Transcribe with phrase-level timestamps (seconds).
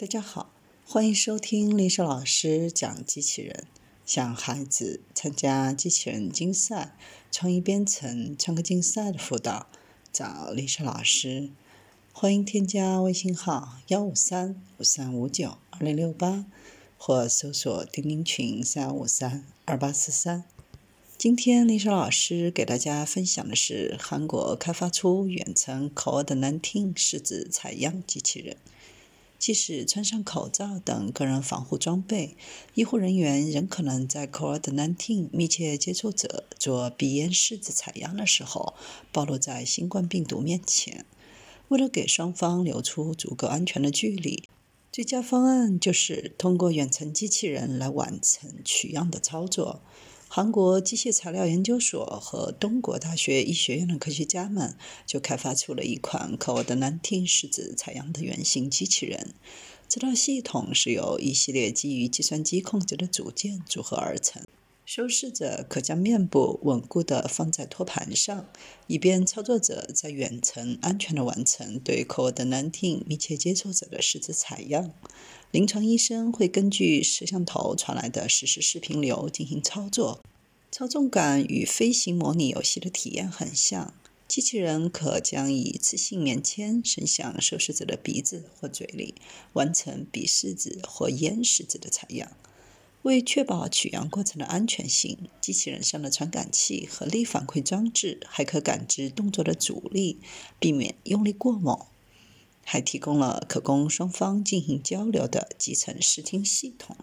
[0.00, 0.50] 大家好，
[0.86, 3.66] 欢迎收听丽莎老师讲机器人。
[4.06, 6.96] 想孩子参加机器人竞赛、
[7.30, 9.66] 创意编程、创客竞赛的辅导，
[10.10, 11.50] 找丽莎老师。
[12.14, 16.46] 欢迎添加微信号幺五三五三五九二零六八，
[16.96, 20.44] 或搜索钉钉群三五三二八四三。
[21.18, 28.56] 今天丽莎老师给大家分享的是韩国开发出远程 COVID-19 拭子采样机器人。
[29.40, 32.36] 即使穿上口罩等个人防护装备，
[32.74, 38.74] 医护人员仍可能在 COVID-19 密切接触者做鼻咽拭子采样的时候
[39.10, 41.06] 暴露在新冠病毒面前。
[41.68, 44.44] 为了给双方留出足够安全的距离，
[44.92, 49.80] 最佳方案就是通过远程机器人来完成取样的操作。
[50.32, 59.34] 韩国机械材料研究所和东国大学医学院的科学家们就开发出了一款 COVID-19 拭子采样的原型机器人。
[59.88, 64.40] 这套系统是由一系列基于计算机控制的组件组合而成。
[64.92, 68.48] 收试者可将面部稳固地放在托盘上，
[68.88, 74.92] 以便操作者在远程安全地完成对 COVID-19 密切接触者的拭子采样。
[75.52, 80.20] 临床医生会根据摄像头传来的实时视频流进行操作，
[80.72, 83.94] 操纵感与飞行模拟游戏的体验很像。
[84.26, 89.14] 机器人可将一次性棉签伸向受试者的鼻子或嘴里，
[89.52, 92.32] 完成鼻拭子或咽拭子的采样。
[93.02, 100.18] 为确保取样过程的安全性，机器人上的传感器和力反馈装置还可感知动作的阻力，
[100.58, 101.86] 避免用力过猛。
[102.62, 106.94] 还提供了可供双方进行交流的集成视听系统。